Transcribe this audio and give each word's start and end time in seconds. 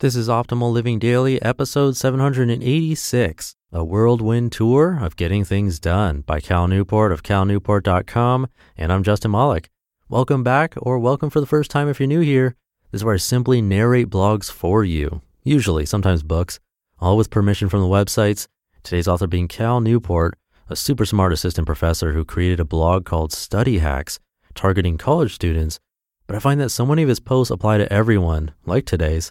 This 0.00 0.16
is 0.16 0.28
Optimal 0.28 0.72
Living 0.72 0.98
Daily, 0.98 1.40
episode 1.40 1.96
786, 1.96 3.54
a 3.72 3.84
whirlwind 3.84 4.50
tour 4.50 4.98
of 5.00 5.14
getting 5.14 5.44
things 5.44 5.78
done 5.78 6.22
by 6.22 6.40
Cal 6.40 6.66
Newport 6.66 7.12
of 7.12 7.22
calnewport.com. 7.22 8.48
And 8.76 8.92
I'm 8.92 9.04
Justin 9.04 9.30
Malik. 9.30 9.70
Welcome 10.08 10.42
back, 10.42 10.74
or 10.78 10.98
welcome 10.98 11.30
for 11.30 11.38
the 11.38 11.46
first 11.46 11.70
time 11.70 11.88
if 11.88 12.00
you're 12.00 12.08
new 12.08 12.22
here. 12.22 12.56
This 12.90 12.98
is 12.98 13.04
where 13.04 13.14
I 13.14 13.18
simply 13.18 13.62
narrate 13.62 14.10
blogs 14.10 14.50
for 14.50 14.82
you, 14.82 15.22
usually, 15.44 15.86
sometimes 15.86 16.24
books, 16.24 16.58
all 16.98 17.16
with 17.16 17.30
permission 17.30 17.68
from 17.68 17.80
the 17.80 17.86
websites. 17.86 18.48
Today's 18.82 19.06
author 19.06 19.28
being 19.28 19.46
Cal 19.46 19.80
Newport, 19.80 20.36
a 20.68 20.74
super 20.74 21.06
smart 21.06 21.32
assistant 21.32 21.66
professor 21.68 22.14
who 22.14 22.24
created 22.24 22.58
a 22.58 22.64
blog 22.64 23.04
called 23.04 23.32
Study 23.32 23.78
Hacks, 23.78 24.18
targeting 24.56 24.98
college 24.98 25.32
students. 25.32 25.78
But 26.26 26.34
I 26.34 26.40
find 26.40 26.60
that 26.60 26.70
so 26.70 26.84
many 26.84 27.04
of 27.04 27.08
his 27.08 27.20
posts 27.20 27.52
apply 27.52 27.78
to 27.78 27.92
everyone, 27.92 28.50
like 28.66 28.86
today's. 28.86 29.30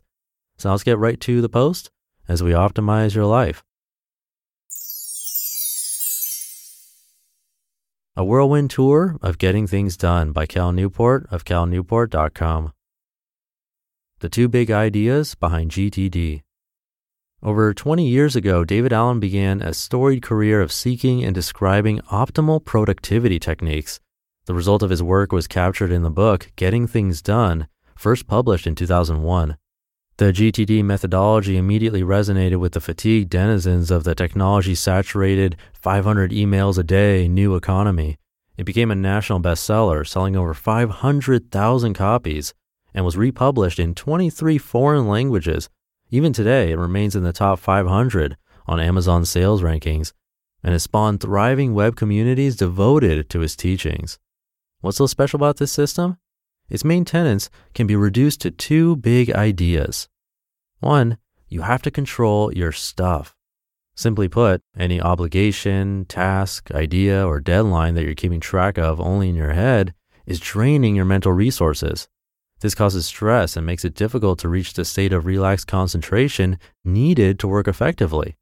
So 0.64 0.72
let's 0.72 0.84
get 0.84 0.98
right 0.98 1.20
to 1.20 1.42
the 1.42 1.50
post 1.50 1.92
as 2.26 2.42
we 2.42 2.52
optimize 2.52 3.14
your 3.14 3.26
life. 3.26 3.66
A 8.16 8.24
whirlwind 8.24 8.70
tour 8.70 9.18
of 9.22 9.38
getting 9.38 9.68
things 9.68 9.98
done 9.98 10.32
by 10.32 10.46
Cal 10.46 10.72
Newport 10.72 11.28
of 11.30 11.44
calnewport.com. 11.44 12.72
The 14.20 14.30
two 14.30 14.48
big 14.48 14.72
ideas 14.72 15.36
behind 15.36 15.72
GTD. 15.72 16.44
Over 17.42 17.74
20 17.74 18.08
years 18.08 18.38
ago, 18.38 18.64
David 18.64 18.94
Allen 18.94 19.20
began 19.20 19.62
a 19.62 19.74
storied 19.74 20.24
career 20.24 20.62
of 20.62 20.72
seeking 20.72 21.26
and 21.26 21.36
describing 21.36 22.00
optimal 22.10 22.64
productivity 22.64 23.38
techniques. 23.38 24.00
The 24.46 24.54
result 24.54 24.82
of 24.82 24.92
his 24.92 25.04
work 25.04 25.34
was 25.34 25.46
captured 25.46 25.92
in 25.92 26.04
the 26.04 26.10
book 26.10 26.54
Getting 26.56 26.88
Things 26.88 27.22
Done, 27.22 27.68
first 27.98 28.28
published 28.28 28.66
in 28.66 28.76
2001. 28.76 29.58
The 30.24 30.32
GTD 30.32 30.86
methodology 30.86 31.58
immediately 31.58 32.02
resonated 32.02 32.56
with 32.56 32.72
the 32.72 32.80
fatigued 32.80 33.30
denizens 33.30 33.92
of 33.92 34.06
the 34.06 34.16
technology 34.16 34.74
saturated 34.74 35.58
500 35.74 36.32
emails 36.32 36.78
a 36.78 36.84
day 36.84 37.28
new 37.28 37.58
economy. 37.58 38.18
It 38.56 38.64
became 38.64 38.90
a 38.90 38.96
national 38.96 39.42
bestseller, 39.42 40.08
selling 40.08 40.38
over 40.38 40.54
500,000 40.54 41.94
copies, 41.94 42.54
and 42.94 43.04
was 43.04 43.18
republished 43.18 43.80
in 43.80 43.94
23 43.96 44.58
foreign 44.58 45.10
languages. 45.10 45.68
Even 46.10 46.32
today, 46.32 46.72
it 46.72 46.78
remains 46.78 47.18
in 47.18 47.24
the 47.24 47.34
top 47.34 47.60
500 47.60 48.38
on 48.66 48.80
Amazon 48.80 49.26
sales 49.26 49.62
rankings 49.62 50.14
and 50.64 50.72
has 50.72 50.84
spawned 50.84 51.20
thriving 51.20 51.74
web 51.74 51.98
communities 51.98 52.56
devoted 52.56 53.30
to 53.30 53.42
his 53.42 53.58
teachings. 53.58 54.20
What's 54.80 55.00
so 55.00 55.06
special 55.06 55.36
about 55.36 55.58
this 55.58 55.74
system? 55.74 56.18
Its 56.70 56.86
main 56.86 57.04
tenets 57.04 57.50
can 57.74 57.88
be 57.88 57.98
reduced 57.98 58.40
to 58.40 58.52
two 58.52 58.96
big 58.96 59.30
ideas. 59.30 60.08
One, 60.84 61.18
you 61.48 61.62
have 61.62 61.82
to 61.84 61.92
control 61.92 62.54
your 62.54 62.74
stuff. 62.74 63.38
Simply 63.96 64.28
put, 64.28 64.62
any 64.78 65.00
obligation, 65.00 66.04
task, 66.10 66.72
idea, 66.72 67.26
or 67.26 67.40
deadline 67.40 67.96
that 67.96 68.04
you're 68.04 68.14
keeping 68.14 68.42
track 68.42 68.78
of 68.78 69.00
only 69.00 69.30
in 69.30 69.36
your 69.36 69.54
head 69.54 69.94
is 70.26 70.42
draining 70.42 70.94
your 70.94 71.06
mental 71.06 71.32
resources. 71.32 72.10
This 72.60 72.76
causes 72.76 73.06
stress 73.06 73.56
and 73.56 73.66
makes 73.66 73.86
it 73.86 73.96
difficult 73.96 74.40
to 74.40 74.50
reach 74.50 74.74
the 74.74 74.84
state 74.84 75.14
of 75.14 75.26
relaxed 75.26 75.68
concentration 75.68 76.60
needed 76.84 77.40
to 77.40 77.48
work 77.48 77.70
effectively. 77.70 78.36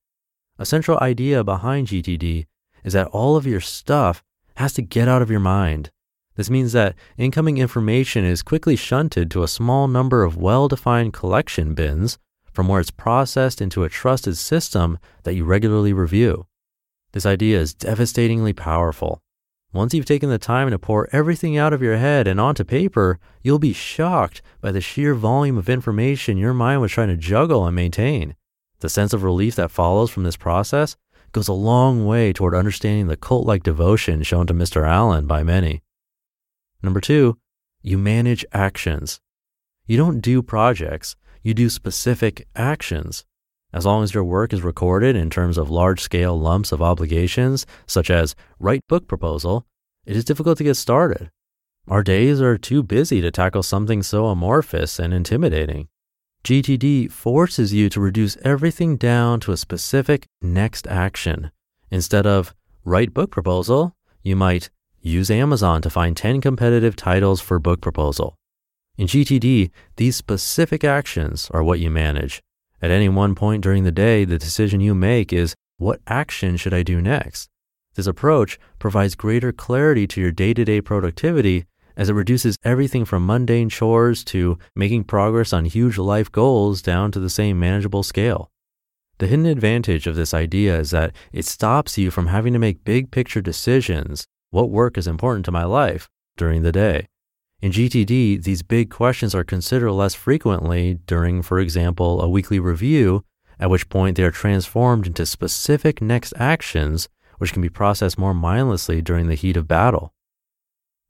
A 0.58 0.66
central 0.66 0.98
idea 1.00 1.44
behind 1.44 1.90
GTD 1.90 2.48
is 2.84 2.94
that 2.94 3.08
all 3.10 3.36
of 3.36 3.46
your 3.46 3.62
stuff 3.62 4.24
has 4.56 4.74
to 4.74 4.82
get 4.82 5.08
out 5.08 5.22
of 5.22 5.30
your 5.30 5.40
mind. 5.40 5.92
This 6.38 6.50
means 6.50 6.72
that 6.72 6.96
incoming 7.18 7.60
information 7.60 8.26
is 8.26 8.42
quickly 8.42 8.76
shunted 8.76 9.30
to 9.30 9.44
a 9.44 9.48
small 9.48 9.88
number 9.88 10.24
of 10.24 10.38
well 10.38 10.68
defined 10.68 11.14
collection 11.14 11.76
bins 11.76 12.18
from 12.52 12.68
where 12.68 12.80
it's 12.80 12.92
processed 12.92 13.62
into 13.62 13.84
a 13.84 13.90
trusted 13.90 14.38
system 14.38 15.00
that 15.24 15.34
you 15.34 15.44
regularly 15.46 15.94
review. 15.94 16.46
This 17.14 17.26
idea 17.26 17.60
is 17.60 17.74
devastatingly 17.74 18.54
powerful. 18.54 19.22
Once 19.74 19.94
you've 19.94 20.06
taken 20.06 20.30
the 20.30 20.38
time 20.38 20.70
to 20.70 20.78
pour 20.78 21.08
everything 21.14 21.58
out 21.58 21.72
of 21.72 21.82
your 21.82 21.98
head 21.98 22.28
and 22.28 22.42
onto 22.42 22.64
paper, 22.64 23.20
you'll 23.42 23.60
be 23.60 23.72
shocked 23.72 24.42
by 24.60 24.72
the 24.72 24.82
sheer 24.82 25.14
volume 25.16 25.58
of 25.58 25.70
information 25.70 26.38
your 26.38 26.54
mind 26.54 26.82
was 26.82 26.92
trying 26.92 27.08
to 27.08 27.16
juggle 27.16 27.66
and 27.66 27.76
maintain. 27.76 28.36
The 28.80 28.90
sense 28.90 29.14
of 29.14 29.24
relief 29.24 29.56
that 29.56 29.72
follows 29.72 30.10
from 30.10 30.24
this 30.24 30.36
process 30.36 30.98
goes 31.32 31.48
a 31.48 31.54
long 31.54 32.06
way 32.06 32.34
toward 32.34 32.54
understanding 32.54 33.08
the 33.08 33.16
cult 33.16 33.46
like 33.46 33.64
devotion 33.64 34.24
shown 34.24 34.46
to 34.48 34.54
Mr. 34.54 34.86
Allen 34.86 35.26
by 35.26 35.44
many. 35.44 35.82
Number 36.84 37.00
two, 37.00 37.38
you 37.82 37.98
manage 37.98 38.46
actions. 38.52 39.22
You 39.86 39.98
don't 39.98 40.20
do 40.20 40.42
projects, 40.42 41.16
you 41.44 41.54
do 41.54 41.70
specific 41.70 42.48
actions. 42.56 43.26
As 43.74 43.86
long 43.86 44.04
as 44.04 44.14
your 44.14 44.24
work 44.24 44.54
is 44.54 44.62
recorded 44.64 45.16
in 45.16 45.30
terms 45.30 45.58
of 45.58 45.70
large 45.70 46.02
scale 46.02 46.38
lumps 46.38 46.72
of 46.72 46.82
obligations, 46.82 47.66
such 47.88 48.10
as 48.10 48.36
write 48.60 48.86
book 48.88 49.08
proposal, 49.08 49.66
it 50.06 50.16
is 50.16 50.26
difficult 50.26 50.58
to 50.58 50.64
get 50.64 50.76
started. 50.76 51.32
Our 51.88 52.04
days 52.04 52.42
are 52.42 52.58
too 52.58 52.84
busy 52.84 53.22
to 53.22 53.32
tackle 53.32 53.64
something 53.64 54.04
so 54.04 54.28
amorphous 54.28 55.00
and 55.00 55.14
intimidating. 55.14 55.88
GTD 56.44 57.12
forces 57.12 57.74
you 57.74 57.90
to 57.90 58.00
reduce 58.00 58.38
everything 58.44 58.98
down 58.98 59.40
to 59.42 59.52
a 59.52 59.58
specific 59.58 60.26
next 60.42 60.88
action. 60.88 61.52
Instead 61.90 62.26
of 62.26 62.54
write 62.84 63.14
book 63.14 63.32
proposal, 63.32 63.96
you 64.24 64.36
might 64.36 64.70
use 65.02 65.32
Amazon 65.32 65.82
to 65.82 65.90
find 65.90 66.18
10 66.18 66.42
competitive 66.42 66.96
titles 66.96 67.42
for 67.42 67.60
book 67.60 67.82
proposal. 67.82 68.36
In 68.98 69.08
GTD, 69.08 69.72
these 69.96 70.16
specific 70.16 70.84
actions 70.84 71.50
are 71.52 71.64
what 71.64 71.80
you 71.80 71.90
manage. 71.90 72.42
At 72.82 72.92
any 72.92 73.10
one 73.10 73.36
point 73.36 73.64
during 73.64 73.84
the 73.84 73.92
day, 73.92 74.26
the 74.26 74.38
decision 74.38 74.82
you 74.82 74.94
make 74.94 75.32
is 75.34 75.56
what 75.78 76.02
action 76.08 76.58
should 76.58 76.74
I 76.74 76.84
do 76.84 77.02
next? 77.02 77.50
This 77.96 78.06
approach 78.06 78.60
provides 78.80 79.16
greater 79.16 79.52
clarity 79.52 80.06
to 80.08 80.22
your 80.22 80.32
day 80.32 80.54
to 80.54 80.64
day 80.64 80.82
productivity 80.82 81.66
as 81.98 82.10
it 82.10 82.14
reduces 82.14 82.56
everything 82.64 83.06
from 83.06 83.26
mundane 83.26 83.70
chores 83.70 84.24
to 84.26 84.58
making 84.76 85.06
progress 85.06 85.52
on 85.52 85.66
huge 85.66 85.98
life 85.98 86.32
goals 86.32 86.82
down 86.82 87.12
to 87.12 87.20
the 87.20 87.30
same 87.30 87.60
manageable 87.60 88.04
scale. 88.04 88.52
The 89.18 89.28
hidden 89.28 89.46
advantage 89.46 90.08
of 90.08 90.16
this 90.16 90.34
idea 90.34 90.80
is 90.80 90.92
that 90.92 91.14
it 91.32 91.46
stops 91.46 91.98
you 91.98 92.12
from 92.12 92.28
having 92.28 92.54
to 92.54 92.60
make 92.60 92.84
big 92.84 93.12
picture 93.12 93.42
decisions 93.42 94.26
what 94.52 94.70
work 94.70 94.98
is 94.98 95.08
important 95.08 95.46
to 95.46 95.52
my 95.52 95.64
life 95.64 96.10
during 96.38 96.62
the 96.62 96.72
day. 96.72 97.08
In 97.62 97.72
GTD, 97.72 98.44
these 98.44 98.64
big 98.64 98.90
questions 98.90 99.36
are 99.36 99.44
considered 99.44 99.92
less 99.92 100.16
frequently 100.16 100.96
during, 101.06 101.44
for 101.44 101.60
example, 101.60 102.20
a 102.20 102.28
weekly 102.28 102.60
review, 102.60 103.24
at 103.60 103.70
which 103.70 103.88
point 103.88 104.18
they 104.18 104.24
are 104.24 104.32
transformed 104.32 105.06
into 105.06 105.28
specific 105.28 106.02
next 106.02 106.34
actions, 106.38 107.08
which 107.38 107.54
can 107.54 107.62
be 107.62 107.70
processed 107.70 108.18
more 108.18 108.34
mindlessly 108.34 109.00
during 109.00 109.28
the 109.28 109.36
heat 109.36 109.56
of 109.56 109.68
battle. 109.68 110.12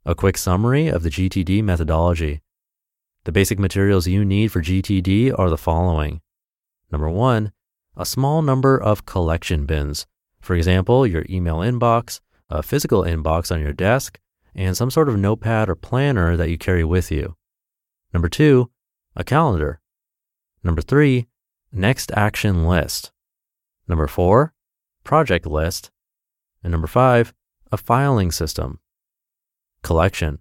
A 0.05 0.13
quick 0.13 0.37
summary 0.37 0.89
of 0.89 1.03
the 1.03 1.09
GTD 1.09 1.63
methodology. 1.63 2.41
The 3.23 3.31
basic 3.31 3.57
materials 3.57 4.07
you 4.07 4.25
need 4.25 4.51
for 4.51 4.61
GTD 4.61 5.33
are 5.39 5.49
the 5.49 5.57
following. 5.57 6.19
Number 6.91 7.09
one, 7.09 7.53
a 7.95 8.05
small 8.05 8.41
number 8.41 8.77
of 8.77 9.05
collection 9.05 9.65
bins. 9.65 10.05
For 10.41 10.55
example, 10.55 11.07
your 11.07 11.23
email 11.29 11.57
inbox, 11.59 12.19
a 12.49 12.61
physical 12.61 13.03
inbox 13.03 13.53
on 13.53 13.61
your 13.61 13.73
desk, 13.73 14.19
and 14.55 14.75
some 14.75 14.91
sort 14.91 15.09
of 15.09 15.17
notepad 15.17 15.69
or 15.69 15.75
planner 15.75 16.35
that 16.37 16.49
you 16.49 16.57
carry 16.57 16.83
with 16.83 17.11
you. 17.11 17.35
Number 18.13 18.29
two, 18.29 18.69
a 19.15 19.23
calendar. 19.23 19.79
Number 20.63 20.81
three, 20.81 21.27
next 21.71 22.11
action 22.13 22.65
list. 22.65 23.11
Number 23.87 24.07
four, 24.07 24.53
project 25.03 25.45
list. 25.45 25.91
And 26.63 26.71
number 26.71 26.87
five, 26.87 27.33
a 27.71 27.77
filing 27.77 28.31
system. 28.31 28.79
Collection. 29.83 30.39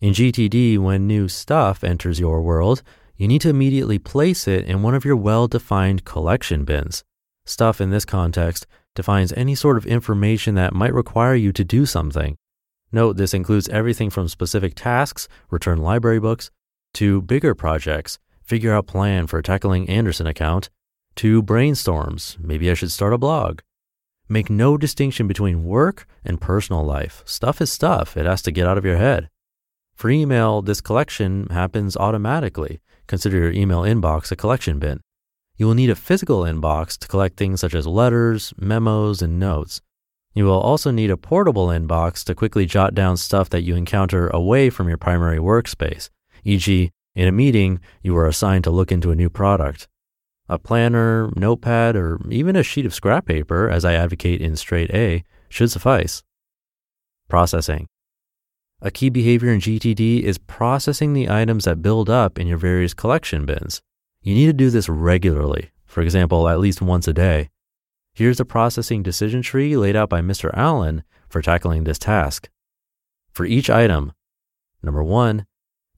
In 0.00 0.12
GTD, 0.12 0.78
when 0.78 1.06
new 1.06 1.28
stuff 1.28 1.82
enters 1.82 2.20
your 2.20 2.42
world, 2.42 2.82
you 3.16 3.26
need 3.26 3.40
to 3.42 3.48
immediately 3.48 3.98
place 3.98 4.46
it 4.46 4.64
in 4.66 4.82
one 4.82 4.94
of 4.94 5.04
your 5.04 5.16
well 5.16 5.48
defined 5.48 6.04
collection 6.04 6.64
bins. 6.64 7.04
Stuff 7.46 7.80
in 7.80 7.90
this 7.90 8.04
context 8.04 8.66
defines 8.94 9.32
any 9.32 9.54
sort 9.54 9.76
of 9.76 9.86
information 9.86 10.54
that 10.54 10.74
might 10.74 10.94
require 10.94 11.34
you 11.34 11.52
to 11.52 11.64
do 11.64 11.86
something. 11.86 12.36
Note 12.94 13.16
this 13.16 13.34
includes 13.34 13.68
everything 13.70 14.08
from 14.08 14.28
specific 14.28 14.76
tasks, 14.76 15.26
return 15.50 15.78
library 15.78 16.20
books, 16.20 16.52
to 16.92 17.22
bigger 17.22 17.52
projects, 17.52 18.20
figure 18.40 18.72
out 18.72 18.86
plan 18.86 19.26
for 19.26 19.42
tackling 19.42 19.88
Anderson 19.88 20.28
account, 20.28 20.70
to 21.16 21.42
brainstorms, 21.42 22.38
maybe 22.38 22.70
I 22.70 22.74
should 22.74 22.92
start 22.92 23.12
a 23.12 23.18
blog. 23.18 23.62
Make 24.28 24.48
no 24.48 24.76
distinction 24.76 25.26
between 25.26 25.64
work 25.64 26.06
and 26.24 26.40
personal 26.40 26.84
life. 26.84 27.24
Stuff 27.26 27.60
is 27.60 27.72
stuff, 27.72 28.16
it 28.16 28.26
has 28.26 28.42
to 28.42 28.52
get 28.52 28.68
out 28.68 28.78
of 28.78 28.84
your 28.84 28.98
head. 28.98 29.28
For 29.96 30.08
email, 30.08 30.62
this 30.62 30.80
collection 30.80 31.48
happens 31.48 31.96
automatically. 31.96 32.80
Consider 33.08 33.38
your 33.38 33.50
email 33.50 33.82
inbox 33.82 34.30
a 34.30 34.36
collection 34.36 34.78
bin. 34.78 35.00
You 35.56 35.66
will 35.66 35.74
need 35.74 35.90
a 35.90 35.96
physical 35.96 36.42
inbox 36.42 36.96
to 36.98 37.08
collect 37.08 37.36
things 37.38 37.60
such 37.60 37.74
as 37.74 37.88
letters, 37.88 38.54
memos, 38.56 39.20
and 39.20 39.40
notes. 39.40 39.80
You 40.34 40.44
will 40.44 40.60
also 40.60 40.90
need 40.90 41.10
a 41.10 41.16
portable 41.16 41.68
inbox 41.68 42.24
to 42.24 42.34
quickly 42.34 42.66
jot 42.66 42.94
down 42.94 43.16
stuff 43.16 43.48
that 43.50 43.62
you 43.62 43.76
encounter 43.76 44.28
away 44.28 44.68
from 44.68 44.88
your 44.88 44.98
primary 44.98 45.38
workspace, 45.38 46.10
e.g., 46.42 46.90
in 47.14 47.28
a 47.28 47.32
meeting, 47.32 47.80
you 48.02 48.16
are 48.16 48.26
assigned 48.26 48.64
to 48.64 48.72
look 48.72 48.90
into 48.90 49.12
a 49.12 49.14
new 49.14 49.30
product. 49.30 49.86
A 50.48 50.58
planner, 50.58 51.30
notepad, 51.36 51.94
or 51.94 52.18
even 52.28 52.56
a 52.56 52.64
sheet 52.64 52.84
of 52.84 52.92
scrap 52.92 53.26
paper, 53.26 53.70
as 53.70 53.84
I 53.84 53.94
advocate 53.94 54.40
in 54.40 54.56
straight 54.56 54.90
A, 54.90 55.22
should 55.48 55.70
suffice. 55.70 56.24
Processing. 57.28 57.86
A 58.82 58.90
key 58.90 59.08
behavior 59.10 59.52
in 59.52 59.60
GTD 59.60 60.22
is 60.22 60.38
processing 60.38 61.12
the 61.12 61.30
items 61.30 61.64
that 61.64 61.82
build 61.82 62.10
up 62.10 62.38
in 62.38 62.48
your 62.48 62.58
various 62.58 62.94
collection 62.94 63.46
bins. 63.46 63.80
You 64.20 64.34
need 64.34 64.46
to 64.46 64.52
do 64.52 64.70
this 64.70 64.88
regularly, 64.88 65.70
for 65.86 66.02
example, 66.02 66.48
at 66.48 66.58
least 66.58 66.82
once 66.82 67.06
a 67.06 67.12
day. 67.12 67.50
Here's 68.14 68.38
the 68.38 68.44
processing 68.44 69.02
decision 69.02 69.42
tree 69.42 69.76
laid 69.76 69.96
out 69.96 70.08
by 70.08 70.20
Mr. 70.20 70.48
Allen 70.54 71.02
for 71.28 71.42
tackling 71.42 71.82
this 71.82 71.98
task. 71.98 72.48
For 73.32 73.44
each 73.44 73.68
item, 73.68 74.12
number 74.84 75.02
one, 75.02 75.46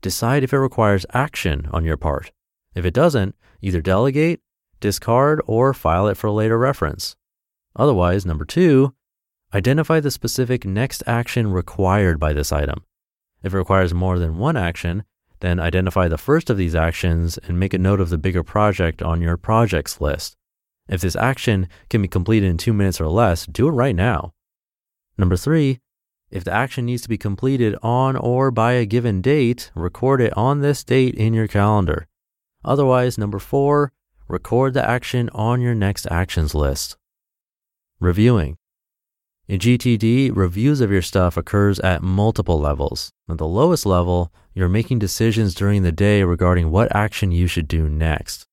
decide 0.00 0.42
if 0.42 0.54
it 0.54 0.58
requires 0.58 1.04
action 1.12 1.68
on 1.72 1.84
your 1.84 1.98
part. 1.98 2.32
If 2.74 2.86
it 2.86 2.94
doesn't, 2.94 3.34
either 3.60 3.82
delegate, 3.82 4.40
discard, 4.80 5.42
or 5.46 5.74
file 5.74 6.08
it 6.08 6.16
for 6.16 6.30
later 6.30 6.56
reference. 6.56 7.16
Otherwise, 7.74 8.24
number 8.24 8.46
two, 8.46 8.94
identify 9.52 10.00
the 10.00 10.10
specific 10.10 10.64
next 10.64 11.02
action 11.06 11.52
required 11.52 12.18
by 12.18 12.32
this 12.32 12.50
item. 12.50 12.82
If 13.42 13.52
it 13.52 13.58
requires 13.58 13.92
more 13.92 14.18
than 14.18 14.38
one 14.38 14.56
action, 14.56 15.04
then 15.40 15.60
identify 15.60 16.08
the 16.08 16.16
first 16.16 16.48
of 16.48 16.56
these 16.56 16.74
actions 16.74 17.36
and 17.36 17.60
make 17.60 17.74
a 17.74 17.78
note 17.78 18.00
of 18.00 18.08
the 18.08 18.16
bigger 18.16 18.42
project 18.42 19.02
on 19.02 19.20
your 19.20 19.36
projects 19.36 20.00
list. 20.00 20.38
If 20.88 21.00
this 21.00 21.16
action 21.16 21.68
can 21.90 22.02
be 22.02 22.08
completed 22.08 22.48
in 22.48 22.58
two 22.58 22.72
minutes 22.72 23.00
or 23.00 23.08
less, 23.08 23.46
do 23.46 23.68
it 23.68 23.72
right 23.72 23.96
now. 23.96 24.32
Number 25.18 25.36
three, 25.36 25.80
if 26.30 26.44
the 26.44 26.52
action 26.52 26.86
needs 26.86 27.02
to 27.02 27.08
be 27.08 27.18
completed 27.18 27.76
on 27.82 28.16
or 28.16 28.50
by 28.50 28.72
a 28.72 28.86
given 28.86 29.20
date, 29.20 29.70
record 29.74 30.20
it 30.20 30.36
on 30.36 30.60
this 30.60 30.84
date 30.84 31.14
in 31.14 31.34
your 31.34 31.48
calendar. 31.48 32.06
Otherwise, 32.64 33.16
number 33.16 33.38
four, 33.38 33.92
record 34.28 34.74
the 34.74 34.88
action 34.88 35.30
on 35.32 35.60
your 35.60 35.74
next 35.74 36.06
actions 36.10 36.54
list. 36.54 36.96
Reviewing. 38.00 38.58
In 39.48 39.60
GTD, 39.60 40.36
reviews 40.36 40.80
of 40.80 40.90
your 40.90 41.02
stuff 41.02 41.36
occurs 41.36 41.78
at 41.78 42.02
multiple 42.02 42.58
levels. 42.58 43.12
At 43.30 43.38
the 43.38 43.46
lowest 43.46 43.86
level, 43.86 44.32
you're 44.54 44.68
making 44.68 44.98
decisions 44.98 45.54
during 45.54 45.84
the 45.84 45.92
day 45.92 46.24
regarding 46.24 46.72
what 46.72 46.94
action 46.94 47.30
you 47.30 47.46
should 47.46 47.68
do 47.68 47.88
next. 47.88 48.44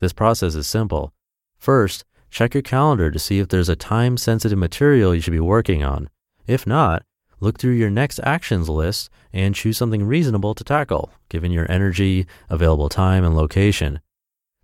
This 0.00 0.14
process 0.14 0.54
is 0.54 0.66
simple. 0.66 1.12
First, 1.58 2.04
check 2.30 2.54
your 2.54 2.62
calendar 2.62 3.10
to 3.10 3.18
see 3.18 3.40
if 3.40 3.48
there's 3.48 3.68
a 3.68 3.76
time 3.76 4.16
sensitive 4.16 4.58
material 4.58 5.14
you 5.14 5.20
should 5.20 5.32
be 5.32 5.40
working 5.40 5.82
on. 5.82 6.08
If 6.46 6.66
not, 6.66 7.02
look 7.40 7.58
through 7.58 7.72
your 7.72 7.90
next 7.90 8.20
actions 8.22 8.68
list 8.68 9.10
and 9.32 9.54
choose 9.54 9.76
something 9.76 10.04
reasonable 10.04 10.54
to 10.54 10.64
tackle, 10.64 11.10
given 11.28 11.52
your 11.52 11.70
energy, 11.70 12.26
available 12.48 12.88
time, 12.88 13.24
and 13.24 13.36
location. 13.36 14.00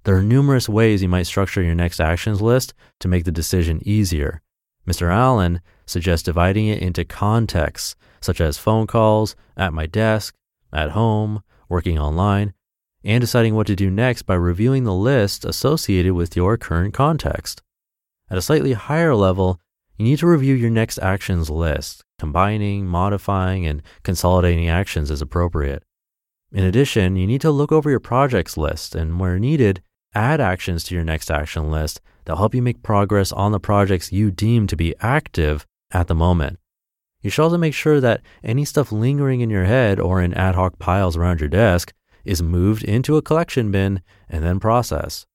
There 0.05 0.17
are 0.17 0.23
numerous 0.23 0.69
ways 0.69 1.03
you 1.03 1.09
might 1.09 1.27
structure 1.27 1.63
your 1.63 1.75
next 1.75 2.01
actions 2.01 2.41
list 2.41 2.75
to 3.01 3.09
make 3.09 3.25
the 3.25 3.33
decision 3.33 3.81
easier. 3.87 4.43
Mr. 4.87 5.11
Allen 5.11 5.61
suggests 5.87 6.25
dividing 6.25 6.67
it 6.67 6.81
into 6.81 7.05
contexts, 7.05 7.97
such 8.21 8.41
as 8.41 8.59
phone 8.59 8.87
calls, 8.87 9.35
at 9.57 9.73
my 9.73 9.87
desk, 9.87 10.35
at 10.73 10.91
home, 10.91 11.43
working 11.69 11.99
online, 11.99 12.53
and 13.05 13.21
deciding 13.21 13.55
what 13.55 13.67
to 13.67 13.77
do 13.77 13.91
next 13.91 14.23
by 14.23 14.35
reviewing 14.35 14.85
the 14.85 14.95
list 14.95 15.45
associated 15.45 16.15
with 16.15 16.35
your 16.35 16.57
current 16.57 16.95
context. 16.95 17.63
At 18.31 18.39
a 18.39 18.43
slightly 18.43 18.73
higher 18.73 19.15
level, 19.15 19.61
you 19.99 20.05
need 20.07 20.19
to 20.21 20.27
review 20.27 20.55
your 20.55 20.71
next 20.71 20.99
actions 20.99 21.51
list, 21.51 22.03
combining, 22.19 22.87
modifying, 22.87 23.67
and 23.67 23.83
consolidating 24.03 24.69
actions 24.69 25.11
as 25.11 25.21
appropriate. 25.21 25.85
In 26.53 26.65
addition, 26.65 27.17
you 27.17 27.27
need 27.27 27.43
to 27.43 27.51
look 27.51 27.71
over 27.71 27.91
your 27.91 28.01
projects 28.01 28.57
list 28.57 28.95
and, 28.95 29.21
where 29.21 29.39
needed, 29.39 29.83
add 30.15 30.41
actions 30.41 30.85
to 30.85 30.95
your 30.95 31.05
next 31.05 31.31
action 31.31 31.71
list 31.71 32.01
that'll 32.25 32.39
help 32.39 32.55
you 32.55 32.63
make 32.63 32.83
progress 32.83 33.33
on 33.33 33.53
the 33.53 33.61
projects 33.61 34.13
you 34.13 34.31
deem 34.31 34.67
to 34.69 34.77
be 34.77 34.95
active 35.01 35.67
at 35.91 36.07
the 36.07 36.15
moment. 36.15 36.59
You 37.21 37.31
should 37.31 37.43
also 37.43 37.59
make 37.59 37.75
sure 37.75 38.01
that 38.01 38.23
any 38.43 38.65
stuff 38.65 38.93
lingering 38.93 39.41
in 39.41 39.51
your 39.51 39.65
head 39.65 39.99
or 39.99 40.21
in 40.21 40.35
ad 40.35 40.55
hoc 40.55 40.79
piles 40.79 41.17
around 41.17 41.41
your 41.41 41.49
desk 41.49 41.93
is 42.25 42.43
moved 42.43 42.85
into 42.85 43.17
a 43.17 43.23
collection 43.23 43.71
bin 43.71 44.03
and 44.29 44.45
then 44.45 44.61
processed. 44.61 45.27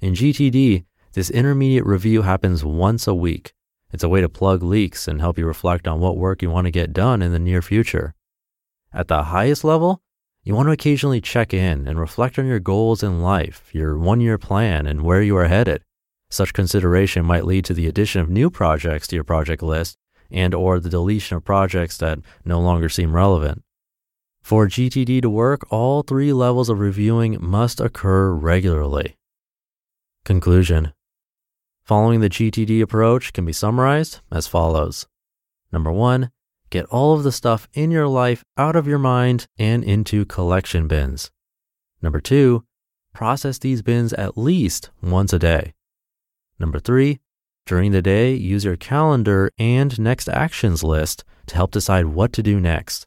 In 0.00 0.14
GTD, 0.14 0.84
this 1.12 1.30
intermediate 1.30 1.84
review 1.84 2.22
happens 2.22 2.64
once 2.64 3.06
a 3.06 3.14
week. 3.14 3.52
It's 3.92 4.04
a 4.04 4.08
way 4.08 4.20
to 4.20 4.28
plug 4.28 4.62
leaks 4.62 5.08
and 5.08 5.20
help 5.20 5.38
you 5.38 5.46
reflect 5.46 5.88
on 5.88 6.00
what 6.00 6.16
work 6.16 6.42
you 6.42 6.50
want 6.50 6.66
to 6.66 6.70
get 6.70 6.92
done 6.92 7.22
in 7.22 7.32
the 7.32 7.38
near 7.38 7.60
future. 7.60 8.14
At 8.92 9.08
the 9.08 9.24
highest 9.24 9.64
level, 9.64 10.02
you 10.42 10.54
want 10.54 10.68
to 10.68 10.72
occasionally 10.72 11.20
check 11.20 11.52
in 11.52 11.86
and 11.86 11.98
reflect 11.98 12.38
on 12.38 12.46
your 12.46 12.60
goals 12.60 13.02
in 13.02 13.20
life, 13.20 13.68
your 13.72 13.98
one 13.98 14.20
year 14.20 14.38
plan, 14.38 14.86
and 14.86 15.02
where 15.02 15.22
you 15.22 15.36
are 15.36 15.48
headed. 15.48 15.82
Such 16.30 16.52
consideration 16.52 17.24
might 17.24 17.44
lead 17.44 17.64
to 17.66 17.74
the 17.74 17.88
addition 17.88 18.20
of 18.20 18.30
new 18.30 18.50
projects 18.50 19.06
to 19.08 19.16
your 19.16 19.24
project 19.24 19.62
list 19.62 19.98
and 20.30 20.54
or 20.54 20.78
the 20.78 20.88
deletion 20.88 21.36
of 21.36 21.44
projects 21.44 21.98
that 21.98 22.20
no 22.44 22.60
longer 22.60 22.88
seem 22.88 23.14
relevant. 23.14 23.64
For 24.42 24.66
GTD 24.66 25.22
to 25.22 25.30
work, 25.30 25.70
all 25.70 26.02
three 26.02 26.32
levels 26.32 26.68
of 26.68 26.80
reviewing 26.80 27.36
must 27.40 27.80
occur 27.80 28.32
regularly. 28.32 29.16
Conclusion 30.24 30.92
Following 31.82 32.20
the 32.20 32.30
GTD 32.30 32.82
approach 32.82 33.32
can 33.32 33.44
be 33.44 33.52
summarized 33.52 34.20
as 34.30 34.46
follows. 34.46 35.06
Number 35.72 35.90
one, 35.90 36.30
get 36.70 36.84
all 36.86 37.14
of 37.14 37.22
the 37.22 37.32
stuff 37.32 37.68
in 37.74 37.90
your 37.90 38.06
life 38.06 38.44
out 38.56 38.76
of 38.76 38.86
your 38.86 38.98
mind 38.98 39.46
and 39.58 39.82
into 39.82 40.24
collection 40.24 40.88
bins. 40.88 41.30
Number 42.02 42.20
two, 42.20 42.64
process 43.12 43.58
these 43.58 43.82
bins 43.82 44.12
at 44.12 44.38
least 44.38 44.90
once 45.02 45.32
a 45.32 45.38
day. 45.38 45.74
Number 46.58 46.78
three, 46.78 47.20
during 47.66 47.92
the 47.92 48.02
day, 48.02 48.34
use 48.34 48.64
your 48.64 48.76
calendar 48.76 49.50
and 49.58 49.98
next 49.98 50.28
actions 50.28 50.82
list 50.82 51.24
to 51.46 51.54
help 51.54 51.70
decide 51.70 52.06
what 52.06 52.32
to 52.34 52.42
do 52.42 52.60
next. 52.60 53.06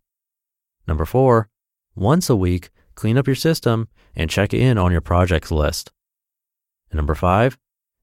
Number 0.87 1.05
four, 1.05 1.49
once 1.95 2.29
a 2.29 2.35
week, 2.35 2.69
clean 2.95 3.17
up 3.17 3.27
your 3.27 3.35
system 3.35 3.87
and 4.15 4.29
check 4.29 4.53
in 4.53 4.77
on 4.77 4.91
your 4.91 5.01
projects 5.01 5.51
list. 5.51 5.91
And 6.91 6.97
number 6.97 7.15
five, 7.15 7.57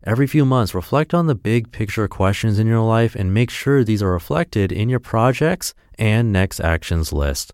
every 0.05 0.27
few 0.27 0.45
months, 0.45 0.75
reflect 0.75 1.15
on 1.15 1.27
the 1.27 1.35
big 1.35 1.73
picture 1.73 2.09
questions 2.09 2.59
in 2.59 2.67
your 2.67 2.83
life 2.83 3.15
and 3.15 3.35
make 3.35 3.51
sure 3.51 3.85
these 3.85 4.03
are 4.03 4.13
reflected 4.13 4.73
in 4.73 4.89
your 4.89 5.01
projects 5.01 5.75
and 5.99 6.33
next 6.33 6.61
actions 6.61 7.13
list. 7.13 7.53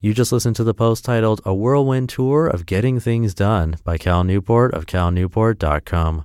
You 0.00 0.12
just 0.12 0.32
listened 0.32 0.56
to 0.56 0.64
the 0.64 0.74
post 0.74 1.04
titled 1.04 1.40
A 1.44 1.54
Whirlwind 1.54 2.08
Tour 2.08 2.48
of 2.48 2.66
Getting 2.66 2.98
Things 2.98 3.34
Done 3.34 3.76
by 3.84 3.98
Cal 3.98 4.24
Newport 4.24 4.74
of 4.74 4.86
calnewport.com. 4.86 6.24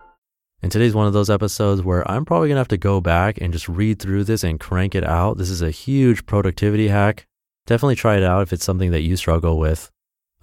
And 0.63 0.71
today's 0.71 0.93
one 0.93 1.07
of 1.07 1.13
those 1.13 1.29
episodes 1.31 1.81
where 1.81 2.09
I'm 2.09 2.23
probably 2.23 2.49
going 2.49 2.55
to 2.55 2.61
have 2.61 2.67
to 2.67 2.77
go 2.77 3.01
back 3.01 3.39
and 3.41 3.51
just 3.51 3.67
read 3.67 3.99
through 3.99 4.25
this 4.25 4.43
and 4.43 4.59
crank 4.59 4.93
it 4.93 5.03
out. 5.03 5.37
This 5.37 5.49
is 5.49 5.63
a 5.63 5.71
huge 5.71 6.27
productivity 6.27 6.87
hack. 6.87 7.25
Definitely 7.65 7.95
try 7.95 8.17
it 8.17 8.23
out 8.23 8.43
if 8.43 8.53
it's 8.53 8.63
something 8.63 8.91
that 8.91 9.01
you 9.01 9.17
struggle 9.17 9.57
with. 9.57 9.89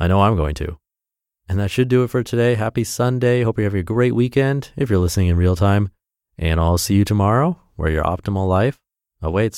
I 0.01 0.09
know 0.09 0.23
I'm 0.23 0.37
going 0.37 0.55
to. 0.57 0.79
And 1.49 1.59
that 1.61 1.71
should 1.71 1.89
do 1.89 2.03
it 2.03 2.11
for 2.11 2.25
today. 2.25 2.57
Happy 2.57 2.83
Sunday. 2.85 3.43
Hope 3.43 3.59
you 3.59 3.65
have 3.65 3.75
a 3.75 3.83
great 3.83 4.15
weekend 4.15 4.73
if 4.77 4.91
you're 4.91 4.99
listening 4.99 5.29
in 5.29 5.37
real 5.37 5.57
time. 5.57 5.93
And 6.37 6.61
I'll 6.61 6.79
see 6.79 6.97
you 6.97 7.05
tomorrow 7.05 7.59
where 7.77 7.91
your 7.91 8.05
optimal 8.05 8.49
life 8.49 8.79
awaits. 9.23 9.57